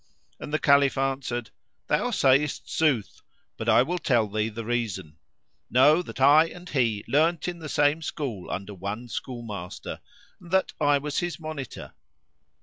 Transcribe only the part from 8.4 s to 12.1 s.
under one schoolmaster, and that I was his monitor.